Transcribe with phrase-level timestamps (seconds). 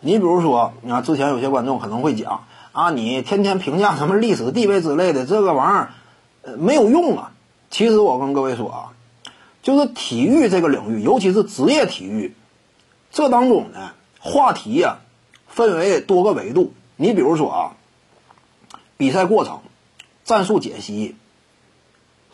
[0.00, 5.90] 你比如说，啊，之前有些观众可能会讲啊，你天天评价什么历史地位之类的，这个玩意儿，
[6.42, 7.32] 呃，没有用啊。
[7.70, 8.78] 其实我跟各位说啊，
[9.62, 12.34] 就是体育这个领域，尤其是职业体育，
[13.10, 14.98] 这当中呢，话题呀，
[15.48, 16.72] 分为多个维度。
[16.96, 17.72] 你比如说啊，
[18.96, 19.60] 比赛过程、
[20.24, 21.16] 战术解析、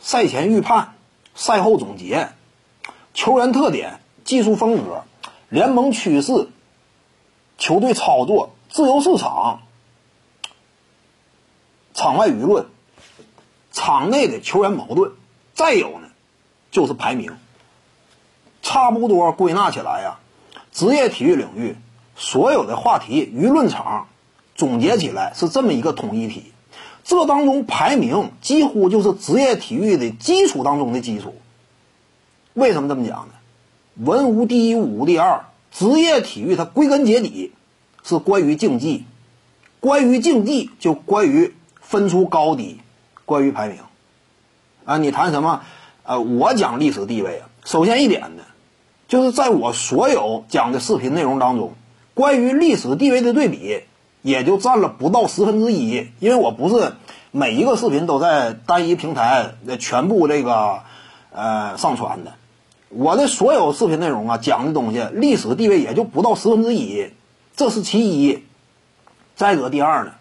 [0.00, 0.94] 赛前预判、
[1.34, 2.30] 赛后总结、
[3.14, 5.04] 球员特点、技术风格、
[5.48, 6.48] 联盟趋势。
[7.62, 9.60] 球队操作、自由市场、
[11.94, 12.66] 场外舆论、
[13.70, 15.12] 场内的球员矛盾，
[15.54, 16.08] 再有呢，
[16.72, 17.36] 就是排名。
[18.62, 20.18] 差不多归纳起来呀，
[20.72, 21.76] 职业体育领域
[22.16, 24.08] 所有的话题、舆论场，
[24.56, 26.52] 总结起来是这么一个统一体。
[27.04, 31.36] 这当中排名几乎就是职业体育的基础当中的基础。
[32.54, 33.34] 为什么这么讲呢？
[33.94, 35.44] 文无第一，武无第二。
[35.72, 37.52] 职业体育它归根结底
[38.04, 39.04] 是关于竞技，
[39.80, 42.78] 关于竞技就关于分出高低，
[43.24, 43.78] 关于排名。
[44.84, 45.62] 啊，你谈什么？
[46.04, 48.42] 呃，我讲历史地位啊，首先一点呢，
[49.08, 51.72] 就是在我所有讲的视频内容当中，
[52.14, 53.82] 关于历史地位的对比
[54.20, 56.92] 也就占了不到十分之一，因为我不是
[57.30, 60.80] 每一个视频都在单一平台全部这个
[61.32, 62.34] 呃上传的。
[62.94, 67.10] 我的所有视频内容啊，讲的东西历史地位也就不到十分之一，
[67.56, 68.42] 这是其一。
[69.34, 70.12] 再者，第二呢，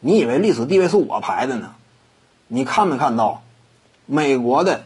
[0.00, 1.74] 你以为历史地位是我排的呢？
[2.48, 3.42] 你看没看到
[4.04, 4.84] 美国的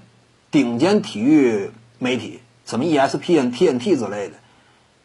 [0.53, 4.35] 顶尖体育媒体，什么 ESPN、TNT 之类的，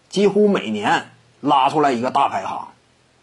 [0.10, 1.10] 几乎每年
[1.42, 2.70] 拉出来一个大排行，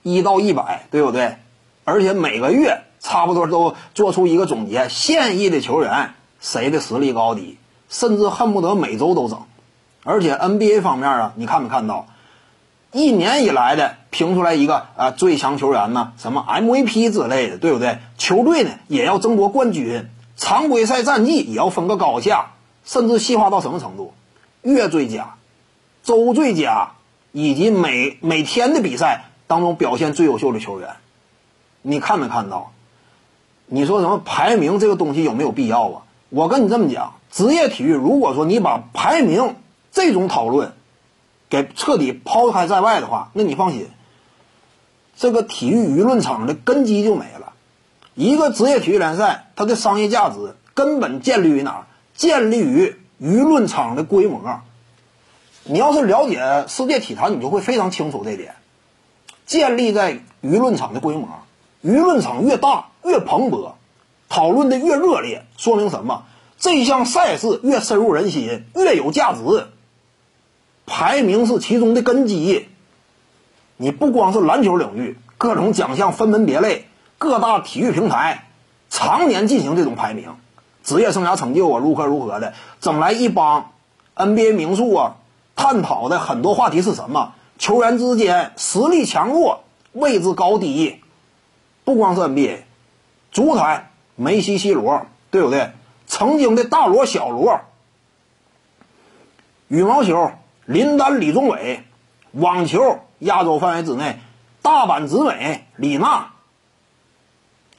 [0.02, 1.36] 一到一百，对不对？
[1.84, 7.58] 而且每个月差不多都做出一个总结，现役的球员谁的实力高低。
[7.92, 9.38] 甚至恨不得每周都整，
[10.02, 12.06] 而且 NBA 方面啊，你看没看到，
[12.90, 16.14] 一年以来的评出来一个啊最强球员呢？
[16.16, 17.98] 什么 MVP 之类的，对不对？
[18.16, 22.52] 球队呢也要争夺冠军，常规赛战绩也要分个高下，
[22.82, 24.14] 甚至细化到什么程度？
[24.62, 25.34] 月最佳、
[26.02, 26.92] 周最佳
[27.30, 30.96] 以及每每天的比赛当中表现最优秀的球员，
[31.82, 32.72] 你看没看到？
[33.66, 36.02] 你说什么排名这个东西有没有必要啊？
[36.30, 37.12] 我跟你这么讲。
[37.32, 39.56] 职业体育，如果说你把排名
[39.90, 40.74] 这种讨论
[41.48, 43.88] 给彻底抛开在外的话，那你放心，
[45.16, 47.54] 这个体育舆论场的根基就没了。
[48.14, 51.86] 一个职业体育联赛，它的商业价值根本建立于哪儿？
[52.14, 54.60] 建立于舆论场的规模。
[55.64, 58.56] 你要是了解世界体坛，你就会非常清楚这点。
[59.46, 61.28] 建立在舆论场的规模，
[61.82, 63.72] 舆论场越大越蓬勃，
[64.28, 66.24] 讨论的越热烈，说明什么？
[66.62, 69.66] 这项赛事越深入人心，越有价值。
[70.86, 72.68] 排名是其中的根基。
[73.76, 76.86] 你不光是篮球领域，各种奖项分门别类，
[77.18, 78.46] 各大体育平台
[78.90, 80.36] 常年进行这种排名，
[80.84, 83.72] 职业生涯成就啊，如何如何的，整来一帮
[84.14, 85.16] NBA 名宿啊，
[85.56, 87.34] 探讨的很多话题是什么？
[87.58, 91.00] 球员之间实力强弱、位置高低，
[91.82, 92.58] 不光是 NBA，
[93.32, 95.72] 足坛梅西、C 罗，对不对？
[96.12, 97.62] 曾经的大罗、小罗，
[99.68, 100.32] 羽毛球
[100.66, 101.84] 林丹、李宗伟，
[102.32, 104.20] 网球亚洲范围之内
[104.60, 106.34] 大阪直美、李娜，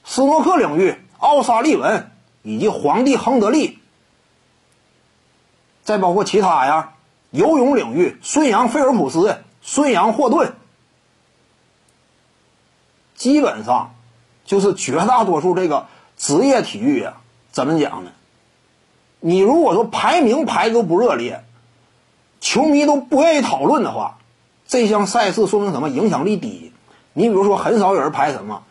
[0.03, 2.09] 斯诺克领域奥沙利文
[2.41, 3.77] 以及皇帝亨德利，
[5.83, 6.93] 再包括其他呀，
[7.29, 10.55] 游泳领域孙杨、菲尔普斯、孙杨、霍顿，
[13.13, 13.93] 基本上
[14.43, 15.85] 就是绝大多数这个
[16.17, 17.21] 职业体育啊，
[17.51, 18.11] 怎么讲呢？
[19.25, 21.45] 你如果说排名排都不热烈，
[22.41, 24.17] 球迷都不愿意讨论的话，
[24.67, 25.87] 这项赛事说明什么？
[25.87, 26.73] 影响力低。
[27.13, 28.63] 你比如说，很少有人排什么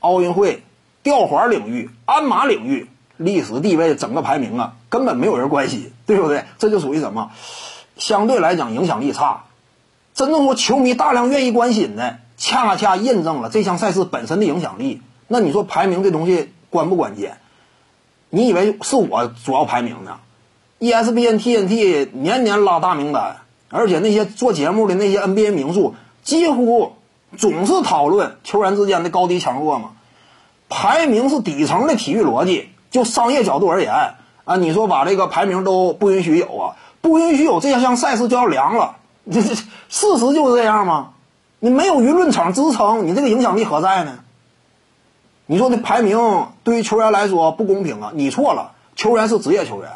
[0.00, 0.62] 奥运会
[1.02, 2.88] 吊环领域、鞍马领域
[3.18, 6.46] 历史地位整个排名啊，根本没有人关心，对不对？
[6.56, 7.32] 这就属于什么？
[7.98, 9.44] 相对来讲影响力差。
[10.14, 15.02] 真正说球迷大量愿意关心的，恰恰印证了这项赛事本身的影响力。
[15.28, 17.36] 那你说排名这东西关不关键？
[18.30, 20.18] 你以为是我主要排名呢
[20.80, 23.36] ？ESPN、TNT 年年拉大名单，
[23.70, 26.92] 而且那些做节目的那些 NBA 名宿，几乎
[27.36, 29.90] 总是讨论球员之间的高低强弱嘛。
[30.68, 34.14] 排名是底层的体育逻辑，就商业角度而言
[34.44, 38.96] 啊，你说把这个排名都不允许有啊，不允许有这项赛事就要凉了。
[39.30, 39.64] 这 这事
[40.18, 41.12] 实就是这样吗？
[41.60, 44.18] 你没有舆论场支撑，你这个影响力何在呢？
[45.46, 48.10] 你说这排名对于球员来说不公平啊？
[48.12, 49.88] 你错了，球员是职业球员，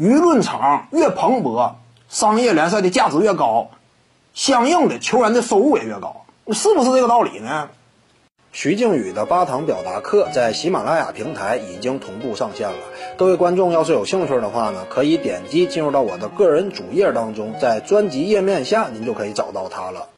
[0.00, 1.74] 舆论场越蓬勃，
[2.08, 3.70] 商业联赛的价值越高，
[4.32, 7.68] 相应的球员的收入也越高，是不是这个道理呢？
[8.50, 12.78] 徐静宇的八堂表达课在喜马拉雅平台已经同步上线了。
[13.16, 20.08] 各位观众要是有兴趣的话呢，可以点击进入到我的个人主页当中，在专辑页面下您就可以找到它了。